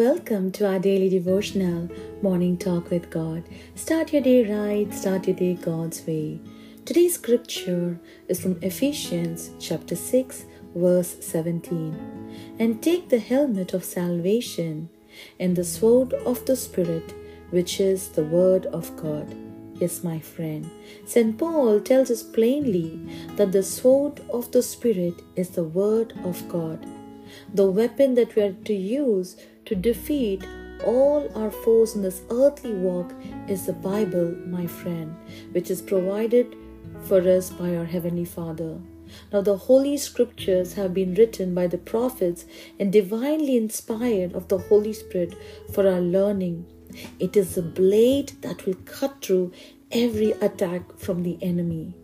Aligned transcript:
Welcome 0.00 0.50
to 0.52 0.66
our 0.66 0.78
daily 0.78 1.10
devotional 1.10 1.90
morning 2.22 2.56
talk 2.56 2.90
with 2.90 3.10
God. 3.10 3.44
Start 3.74 4.14
your 4.14 4.22
day 4.22 4.50
right, 4.50 4.90
start 4.94 5.26
your 5.26 5.36
day 5.36 5.52
God's 5.52 6.06
way. 6.06 6.40
Today's 6.86 7.16
scripture 7.16 8.00
is 8.26 8.40
from 8.40 8.58
Ephesians 8.62 9.50
chapter 9.60 9.94
6, 9.94 10.46
verse 10.74 11.18
17. 11.20 12.56
And 12.58 12.82
take 12.82 13.10
the 13.10 13.18
helmet 13.18 13.74
of 13.74 13.84
salvation 13.84 14.88
and 15.38 15.54
the 15.54 15.64
sword 15.64 16.14
of 16.14 16.46
the 16.46 16.56
Spirit, 16.56 17.12
which 17.50 17.78
is 17.78 18.08
the 18.08 18.24
word 18.24 18.64
of 18.72 18.96
God. 18.96 19.36
Yes, 19.74 20.02
my 20.02 20.18
friend. 20.18 20.70
St. 21.04 21.36
Paul 21.36 21.78
tells 21.78 22.10
us 22.10 22.22
plainly 22.22 22.98
that 23.36 23.52
the 23.52 23.62
sword 23.62 24.22
of 24.30 24.50
the 24.50 24.62
Spirit 24.62 25.20
is 25.36 25.50
the 25.50 25.64
word 25.64 26.14
of 26.24 26.48
God. 26.48 26.86
The 27.52 27.70
weapon 27.70 28.14
that 28.14 28.34
we 28.34 28.42
are 28.42 28.52
to 28.52 28.74
use 28.74 29.36
to 29.70 29.76
defeat 29.76 30.44
all 30.84 31.30
our 31.36 31.52
foes 31.52 31.94
in 31.94 32.02
this 32.02 32.22
earthly 32.28 32.74
walk 32.74 33.12
is 33.46 33.66
the 33.66 33.72
Bible, 33.72 34.34
my 34.44 34.66
friend, 34.66 35.14
which 35.52 35.70
is 35.70 35.80
provided 35.80 36.56
for 37.04 37.20
us 37.20 37.50
by 37.50 37.76
our 37.76 37.84
Heavenly 37.84 38.24
Father. 38.24 38.80
Now, 39.32 39.42
the 39.42 39.56
Holy 39.56 39.96
Scriptures 39.96 40.72
have 40.72 40.92
been 40.92 41.14
written 41.14 41.54
by 41.54 41.68
the 41.68 41.78
prophets 41.78 42.46
and 42.80 42.92
divinely 42.92 43.56
inspired 43.56 44.32
of 44.32 44.48
the 44.48 44.58
Holy 44.58 44.92
Spirit 44.92 45.36
for 45.72 45.86
our 45.86 46.00
learning. 46.00 46.66
It 47.20 47.36
is 47.36 47.54
the 47.54 47.62
blade 47.62 48.32
that 48.40 48.66
will 48.66 48.80
cut 48.86 49.22
through 49.22 49.52
every 49.92 50.32
attack 50.32 50.98
from 50.98 51.22
the 51.22 51.38
enemy. 51.40 51.94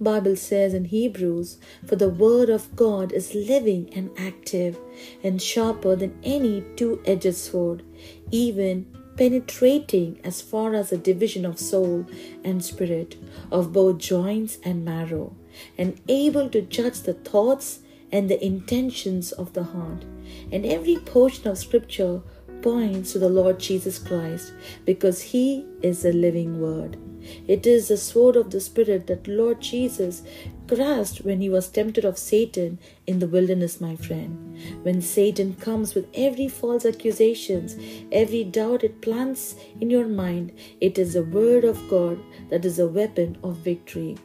Bible 0.00 0.36
says 0.36 0.74
in 0.74 0.86
Hebrews, 0.86 1.58
For 1.86 1.96
the 1.96 2.08
word 2.08 2.48
of 2.48 2.74
God 2.76 3.12
is 3.12 3.34
living 3.34 3.92
and 3.92 4.10
active 4.16 4.78
and 5.22 5.42
sharper 5.42 5.96
than 5.96 6.18
any 6.22 6.64
two 6.76 7.00
edged 7.04 7.34
sword, 7.34 7.82
even 8.30 8.86
penetrating 9.16 10.20
as 10.22 10.40
far 10.40 10.74
as 10.74 10.90
the 10.90 10.96
division 10.96 11.44
of 11.44 11.58
soul 11.58 12.06
and 12.44 12.64
spirit, 12.64 13.16
of 13.50 13.72
both 13.72 13.98
joints 13.98 14.58
and 14.62 14.84
marrow, 14.84 15.34
and 15.76 16.00
able 16.06 16.48
to 16.50 16.62
judge 16.62 17.00
the 17.00 17.14
thoughts 17.14 17.80
and 18.12 18.30
the 18.30 18.42
intentions 18.44 19.32
of 19.32 19.52
the 19.54 19.64
heart. 19.64 20.04
And 20.52 20.64
every 20.64 20.96
portion 20.96 21.48
of 21.48 21.58
Scripture 21.58 22.22
points 22.62 23.12
to 23.12 23.18
the 23.18 23.28
Lord 23.28 23.58
Jesus 23.58 23.98
Christ 23.98 24.52
because 24.84 25.22
He 25.22 25.66
is 25.82 26.02
the 26.02 26.12
living 26.12 26.60
Word. 26.60 26.96
It 27.46 27.66
is 27.66 27.88
the 27.88 27.96
sword 27.96 28.36
of 28.36 28.50
the 28.50 28.60
Spirit 28.60 29.06
that 29.08 29.26
Lord 29.26 29.60
Jesus 29.60 30.22
grasped 30.66 31.24
when 31.24 31.40
he 31.40 31.48
was 31.48 31.68
tempted 31.68 32.04
of 32.04 32.18
Satan 32.18 32.78
in 33.06 33.18
the 33.18 33.26
wilderness, 33.26 33.80
my 33.80 33.96
friend. 33.96 34.56
When 34.82 35.00
Satan 35.00 35.54
comes 35.54 35.94
with 35.94 36.06
every 36.14 36.48
false 36.48 36.84
accusations, 36.84 37.76
every 38.12 38.44
doubt 38.44 38.84
it 38.84 39.00
plants 39.00 39.56
in 39.80 39.90
your 39.90 40.06
mind, 40.06 40.52
it 40.80 40.98
is 40.98 41.14
the 41.14 41.24
word 41.24 41.64
of 41.64 41.88
God 41.88 42.18
that 42.50 42.64
is 42.64 42.78
a 42.78 42.86
weapon 42.86 43.38
of 43.42 43.56
victory. 43.56 44.16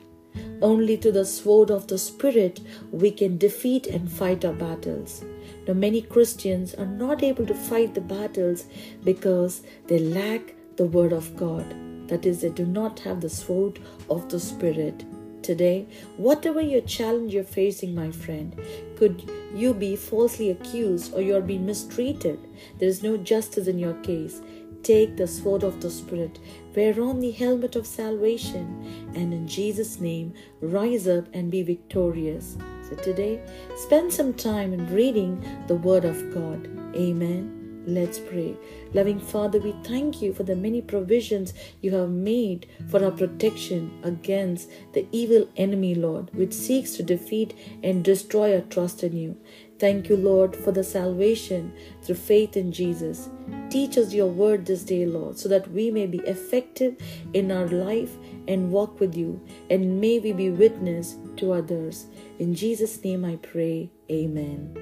Only 0.61 0.97
to 0.97 1.11
the 1.11 1.25
sword 1.25 1.69
of 1.69 1.87
the 1.87 1.97
Spirit 1.97 2.61
we 2.91 3.11
can 3.11 3.37
defeat 3.37 3.87
and 3.87 4.11
fight 4.11 4.45
our 4.45 4.53
battles. 4.53 5.23
Now, 5.67 5.73
many 5.73 6.01
Christians 6.01 6.73
are 6.75 6.85
not 6.85 7.23
able 7.23 7.45
to 7.45 7.53
fight 7.53 7.93
the 7.93 8.01
battles 8.01 8.65
because 9.03 9.61
they 9.87 9.99
lack 9.99 10.55
the 10.77 10.85
Word 10.85 11.13
of 11.13 11.35
God. 11.35 11.65
That 12.07 12.25
is, 12.25 12.41
they 12.41 12.49
do 12.49 12.65
not 12.65 12.99
have 12.99 13.21
the 13.21 13.29
sword 13.29 13.79
of 14.09 14.29
the 14.29 14.39
Spirit. 14.39 15.05
Today, 15.41 15.87
whatever 16.15 16.61
your 16.61 16.81
challenge 16.81 17.33
you're 17.33 17.43
facing, 17.43 17.93
my 17.93 18.11
friend, 18.11 18.55
could 18.95 19.29
you 19.53 19.73
be 19.73 19.97
falsely 19.97 20.51
accused 20.51 21.13
or 21.13 21.21
you're 21.21 21.41
being 21.41 21.65
mistreated? 21.65 22.39
There 22.79 22.87
is 22.87 23.03
no 23.03 23.17
justice 23.17 23.67
in 23.67 23.77
your 23.77 23.95
case. 23.95 24.41
Take 24.83 25.15
the 25.15 25.27
sword 25.27 25.63
of 25.63 25.79
the 25.79 25.89
Spirit, 25.89 26.39
wear 26.75 27.01
on 27.01 27.21
the 27.21 27.31
helmet 27.31 27.77
of 27.77 27.87
salvation, 27.87 29.11
and 29.15 29.33
in 29.33 29.47
Jesus' 29.47 30.01
name, 30.01 30.33
rise 30.59 31.07
up 31.07 31.25
and 31.33 31.49
be 31.49 31.63
victorious. 31.63 32.57
So 32.89 32.97
today, 32.97 33.39
spend 33.77 34.11
some 34.11 34.33
time 34.33 34.73
in 34.73 34.93
reading 34.93 35.41
the 35.67 35.75
Word 35.75 36.03
of 36.03 36.33
God. 36.33 36.67
Amen. 36.95 37.61
Let's 37.85 38.19
pray. 38.19 38.55
Loving 38.93 39.19
Father, 39.19 39.59
we 39.59 39.73
thank 39.83 40.21
you 40.21 40.33
for 40.33 40.43
the 40.43 40.55
many 40.55 40.81
provisions 40.81 41.53
you 41.81 41.91
have 41.91 42.09
made 42.09 42.67
for 42.89 43.03
our 43.03 43.11
protection 43.11 43.99
against 44.03 44.69
the 44.93 45.05
evil 45.11 45.49
enemy, 45.57 45.95
Lord, 45.95 46.29
which 46.33 46.53
seeks 46.53 46.91
to 46.95 47.03
defeat 47.03 47.53
and 47.83 48.03
destroy 48.03 48.55
our 48.55 48.61
trust 48.61 49.03
in 49.03 49.17
you. 49.17 49.37
Thank 49.79 50.07
you, 50.07 50.15
Lord, 50.15 50.55
for 50.55 50.71
the 50.71 50.83
salvation 50.83 51.73
through 52.01 52.15
faith 52.15 52.55
in 52.55 52.71
Jesus. 52.71 53.29
Teach 53.73 53.97
us 53.97 54.13
your 54.13 54.27
word 54.27 54.67
this 54.67 54.83
day, 54.83 55.07
Lord, 55.07 55.39
so 55.39 55.49
that 55.49 55.67
we 55.71 55.89
may 55.89 56.05
be 56.05 56.19
effective 56.19 56.95
in 57.33 57.51
our 57.51 57.65
life 57.65 58.11
and 58.47 58.71
walk 58.71 58.99
with 58.99 59.17
you, 59.17 59.41
and 59.71 59.99
may 59.99 60.19
we 60.19 60.31
be 60.31 60.51
witness 60.51 61.15
to 61.37 61.53
others. 61.53 62.05
In 62.37 62.53
Jesus' 62.53 63.03
name 63.03 63.25
I 63.25 63.37
pray. 63.37 63.89
Amen. 64.11 64.77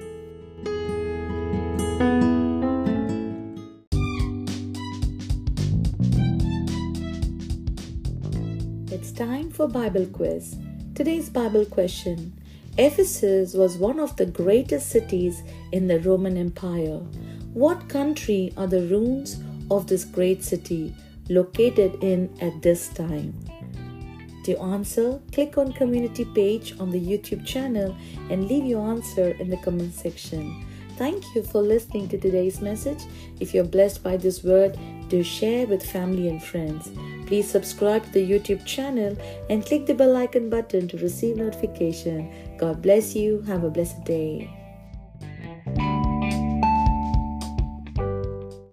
It's 8.90 9.10
time 9.10 9.50
for 9.50 9.68
Bible 9.68 10.04
quiz. 10.04 10.58
Today's 10.94 11.30
Bible 11.30 11.64
question 11.64 12.38
Ephesus 12.76 13.54
was 13.54 13.78
one 13.78 13.98
of 13.98 14.16
the 14.16 14.26
greatest 14.26 14.90
cities 14.90 15.42
in 15.72 15.88
the 15.88 15.98
Roman 16.00 16.36
Empire. 16.36 17.00
What 17.54 17.88
country 17.88 18.52
are 18.56 18.66
the 18.66 18.86
ruins 18.86 19.38
of 19.70 19.86
this 19.86 20.04
great 20.04 20.42
city 20.42 20.94
located 21.28 22.02
in 22.02 22.34
at 22.40 22.62
this 22.62 22.88
time? 22.88 23.34
To 24.44 24.58
answer, 24.58 25.20
click 25.32 25.58
on 25.58 25.72
community 25.74 26.24
page 26.24 26.74
on 26.80 26.90
the 26.90 26.98
YouTube 26.98 27.44
channel 27.46 27.94
and 28.30 28.48
leave 28.48 28.64
your 28.64 28.88
answer 28.88 29.28
in 29.38 29.50
the 29.50 29.58
comment 29.58 29.94
section. 29.94 30.66
Thank 30.96 31.24
you 31.34 31.42
for 31.42 31.60
listening 31.60 32.08
to 32.08 32.18
today's 32.18 32.60
message. 32.60 33.02
If 33.38 33.52
you're 33.52 33.64
blessed 33.64 34.02
by 34.02 34.16
this 34.16 34.42
word, 34.42 34.78
do 35.08 35.22
share 35.22 35.66
with 35.66 35.84
family 35.84 36.28
and 36.28 36.42
friends. 36.42 36.90
Please 37.26 37.50
subscribe 37.50 38.04
to 38.04 38.12
the 38.12 38.30
YouTube 38.30 38.64
channel 38.64 39.16
and 39.50 39.64
click 39.64 39.84
the 39.84 39.94
bell 39.94 40.16
icon 40.16 40.48
button 40.48 40.88
to 40.88 40.96
receive 40.98 41.36
notification. 41.36 42.32
God 42.56 42.80
bless 42.80 43.14
you. 43.14 43.42
Have 43.42 43.64
a 43.64 43.70
blessed 43.70 44.04
day. 44.04 44.61